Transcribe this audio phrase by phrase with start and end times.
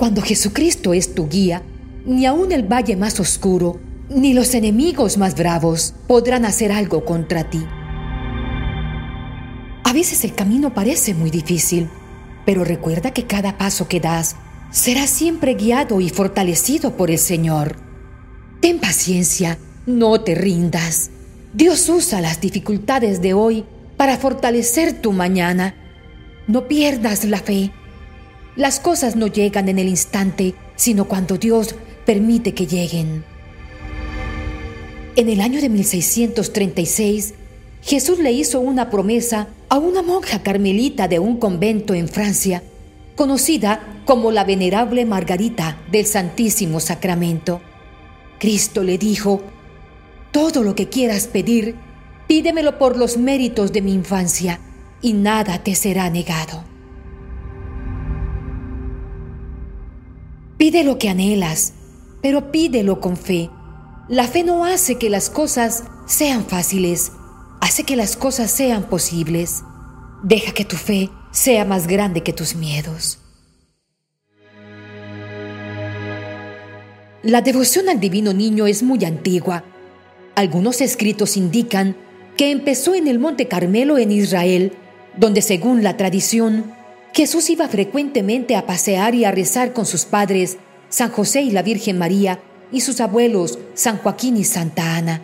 [0.00, 1.62] Cuando Jesucristo es tu guía,
[2.06, 3.78] ni aun el valle más oscuro,
[4.08, 7.62] ni los enemigos más bravos podrán hacer algo contra ti.
[9.84, 11.90] A veces el camino parece muy difícil,
[12.46, 14.36] pero recuerda que cada paso que das
[14.70, 17.76] será siempre guiado y fortalecido por el Señor.
[18.62, 21.10] Ten paciencia, no te rindas.
[21.52, 23.66] Dios usa las dificultades de hoy
[23.98, 25.74] para fortalecer tu mañana.
[26.46, 27.70] No pierdas la fe.
[28.56, 33.24] Las cosas no llegan en el instante, sino cuando Dios permite que lleguen.
[35.16, 37.34] En el año de 1636,
[37.82, 42.62] Jesús le hizo una promesa a una monja carmelita de un convento en Francia,
[43.16, 47.60] conocida como la venerable Margarita del Santísimo Sacramento.
[48.38, 49.42] Cristo le dijo,
[50.32, 51.76] todo lo que quieras pedir,
[52.26, 54.60] pídemelo por los méritos de mi infancia,
[55.02, 56.64] y nada te será negado.
[60.70, 61.72] Pide lo que anhelas,
[62.22, 63.50] pero pídelo con fe.
[64.08, 67.10] La fe no hace que las cosas sean fáciles,
[67.60, 69.64] hace que las cosas sean posibles.
[70.22, 73.18] Deja que tu fe sea más grande que tus miedos.
[77.24, 79.64] La devoción al divino niño es muy antigua.
[80.36, 81.96] Algunos escritos indican
[82.36, 84.74] que empezó en el Monte Carmelo en Israel,
[85.16, 86.72] donde según la tradición,
[87.12, 90.58] Jesús iba frecuentemente a pasear y a rezar con sus padres,
[90.88, 92.40] San José y la Virgen María,
[92.72, 95.20] y sus abuelos, San Joaquín y Santa Ana.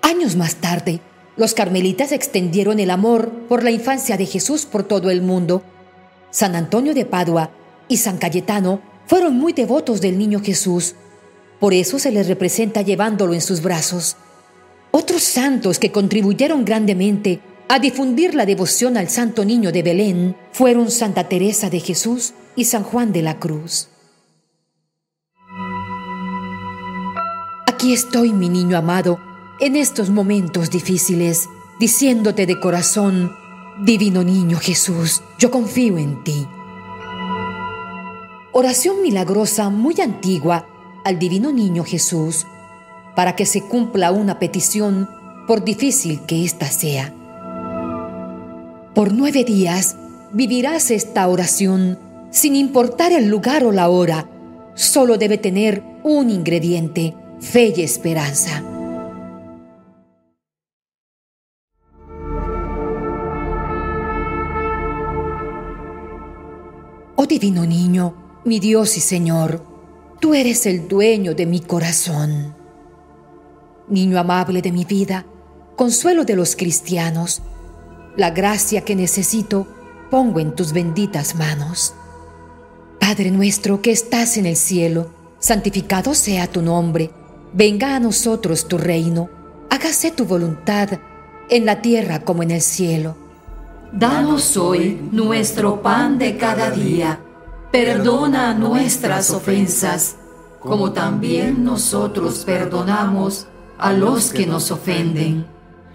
[0.00, 1.00] Años más tarde,
[1.36, 5.62] los carmelitas extendieron el amor por la infancia de Jesús por todo el mundo.
[6.30, 7.50] San Antonio de Padua
[7.88, 10.94] y San Cayetano fueron muy devotos del niño Jesús.
[11.60, 14.16] Por eso se les representa llevándolo en sus brazos.
[14.92, 20.90] Otros santos que contribuyeron grandemente a difundir la devoción al Santo Niño de Belén fueron
[20.90, 23.88] Santa Teresa de Jesús y San Juan de la Cruz.
[27.66, 29.18] Aquí estoy, mi niño amado,
[29.60, 31.48] en estos momentos difíciles,
[31.80, 33.32] diciéndote de corazón,
[33.84, 36.46] Divino Niño Jesús, yo confío en ti.
[38.52, 40.66] Oración milagrosa muy antigua
[41.04, 42.46] al Divino Niño Jesús,
[43.14, 45.10] para que se cumpla una petición,
[45.46, 47.15] por difícil que ésta sea.
[48.96, 49.94] Por nueve días
[50.32, 51.98] vivirás esta oración
[52.30, 54.26] sin importar el lugar o la hora.
[54.74, 58.64] Solo debe tener un ingrediente, fe y esperanza.
[67.16, 69.62] Oh divino niño, mi Dios y Señor,
[70.20, 72.54] tú eres el dueño de mi corazón.
[73.90, 75.26] Niño amable de mi vida,
[75.76, 77.42] consuelo de los cristianos,
[78.16, 79.66] la gracia que necesito
[80.10, 81.94] pongo en tus benditas manos.
[83.00, 87.10] Padre nuestro que estás en el cielo, santificado sea tu nombre,
[87.52, 89.28] venga a nosotros tu reino,
[89.70, 90.98] hágase tu voluntad
[91.50, 93.16] en la tierra como en el cielo.
[93.92, 97.20] Danos hoy nuestro pan de cada día.
[97.70, 100.16] Perdona nuestras ofensas,
[100.60, 103.46] como también nosotros perdonamos
[103.78, 105.46] a los que nos ofenden.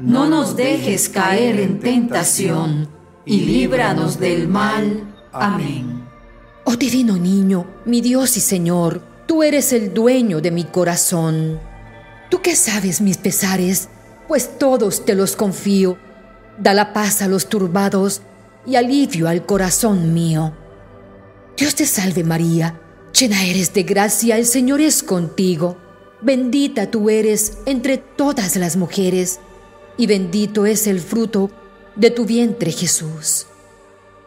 [0.00, 2.88] No nos dejes caer en tentación,
[3.24, 5.14] y líbranos del mal.
[5.32, 6.04] Amén.
[6.64, 11.60] Oh divino niño, mi Dios y Señor, tú eres el dueño de mi corazón.
[12.30, 13.88] Tú que sabes mis pesares,
[14.28, 15.96] pues todos te los confío
[16.60, 18.20] da la paz a los turbados
[18.66, 20.52] y alivio al corazón mío.
[21.56, 22.80] Dios te salve María,
[23.18, 25.78] llena eres de gracia, el Señor es contigo.
[26.20, 29.40] Bendita tú eres entre todas las mujeres,
[30.00, 31.50] y bendito es el fruto
[31.94, 33.46] de tu vientre Jesús.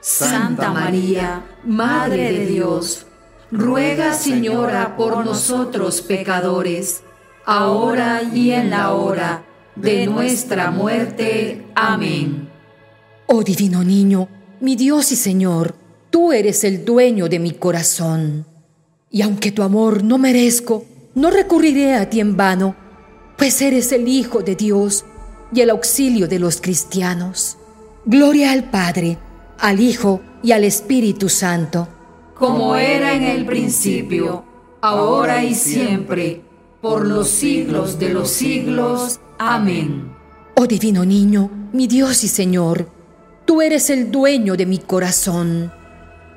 [0.00, 3.04] Santa María, Madre de Dios,
[3.50, 7.02] ruega Señora por nosotros pecadores,
[7.44, 9.44] ahora y en la hora
[9.76, 11.66] de nuestra muerte.
[11.74, 12.48] Amén.
[13.26, 14.26] Oh divino niño,
[14.60, 15.74] mi Dios y Señor,
[16.08, 18.46] tú eres el dueño de mi corazón.
[19.10, 22.74] Y aunque tu amor no merezco, no recurriré a ti en vano,
[23.36, 25.04] pues eres el Hijo de Dios
[25.52, 27.56] y el auxilio de los cristianos.
[28.04, 29.18] Gloria al Padre,
[29.58, 31.88] al Hijo y al Espíritu Santo.
[32.34, 34.44] Como era en el principio,
[34.80, 36.42] ahora y siempre,
[36.80, 39.20] por los siglos de los siglos.
[39.38, 40.14] Amén.
[40.54, 42.88] Oh divino niño, mi Dios y Señor,
[43.44, 45.72] tú eres el dueño de mi corazón.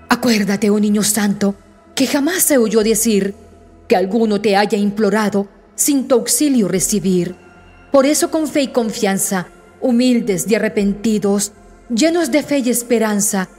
[0.09, 1.55] Acuérdate, oh niño santo,
[1.95, 3.35] que jamás se oyó decir
[3.87, 7.35] que alguno te haya implorado sin tu auxilio recibir.
[7.91, 9.47] Por eso con fe y confianza,
[9.81, 11.51] humildes y arrepentidos,
[11.89, 13.49] llenos de fe y esperanza,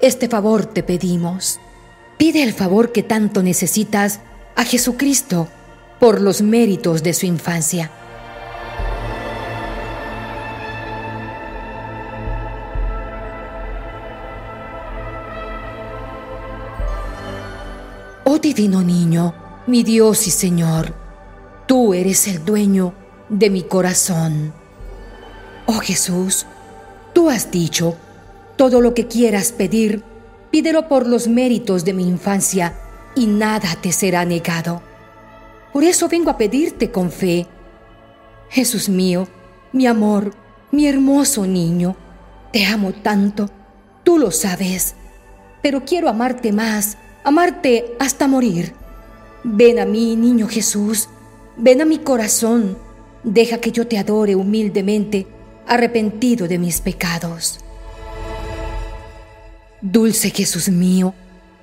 [0.00, 1.58] este favor te pedimos.
[2.16, 4.20] Pide el favor que tanto necesitas
[4.54, 5.48] a Jesucristo
[5.98, 7.90] por los méritos de su infancia.
[18.24, 19.34] Oh divino niño,
[19.66, 20.94] mi Dios y Señor,
[21.66, 22.94] tú eres el dueño
[23.30, 24.52] de mi corazón.
[25.64, 26.44] Oh Jesús,
[27.14, 27.96] tú has dicho,
[28.56, 30.02] todo lo que quieras pedir,
[30.50, 32.76] pídelo por los méritos de mi infancia
[33.14, 34.82] y nada te será negado.
[35.72, 37.46] Por eso vengo a pedirte con fe.
[38.50, 39.26] Jesús mío,
[39.72, 40.34] mi amor,
[40.72, 41.96] mi hermoso niño,
[42.52, 43.48] te amo tanto,
[44.04, 44.94] tú lo sabes,
[45.62, 48.74] pero quiero amarte más amarte hasta morir.
[49.44, 51.08] Ven a mí, niño Jesús,
[51.56, 52.76] ven a mi corazón,
[53.24, 55.26] deja que yo te adore humildemente,
[55.66, 57.60] arrepentido de mis pecados.
[59.80, 61.14] Dulce Jesús mío,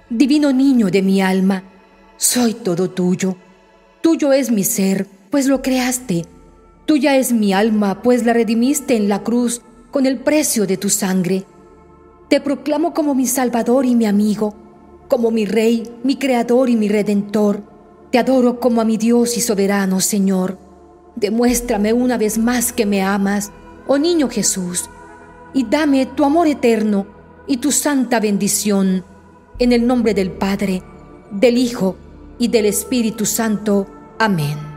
[0.10, 1.64] divino niño de mi alma,
[2.18, 3.36] soy todo tuyo.
[4.02, 6.26] Tuyo es mi ser, pues lo creaste.
[6.86, 9.62] Tuya es mi alma, pues la redimiste en la cruz
[9.92, 11.44] con el precio de tu sangre.
[12.30, 14.56] Te proclamo como mi Salvador y mi amigo
[15.08, 17.64] como mi Rey, mi Creador y mi Redentor.
[18.12, 20.58] Te adoro como a mi Dios y soberano Señor.
[21.18, 23.52] Demuéstrame una vez más que me amas,
[23.88, 24.88] oh niño Jesús,
[25.52, 27.08] y dame tu amor eterno
[27.48, 29.04] y tu santa bendición.
[29.58, 30.84] En el nombre del Padre,
[31.32, 31.96] del Hijo
[32.38, 33.88] y del Espíritu Santo.
[34.20, 34.77] Amén.